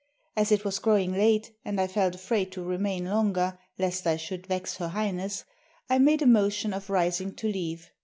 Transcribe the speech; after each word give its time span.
As 0.35 0.51
it 0.51 0.65
was 0.65 0.79
growing 0.79 1.11
late, 1.13 1.51
and 1.63 1.79
I 1.79 1.85
felt 1.85 2.15
afraid 2.15 2.51
to 2.53 2.63
remain 2.63 3.05
longer, 3.05 3.59
lest 3.77 4.07
I 4.07 4.17
should 4.17 4.47
vex 4.47 4.77
Her 4.77 4.87
Highness, 4.87 5.43
I 5.91 5.99
made 5.99 6.23
a 6.23 6.25
motion 6.25 6.73
of 6.73 6.89
rising 6.89 7.35
to 7.35 7.45
leave. 7.47 7.91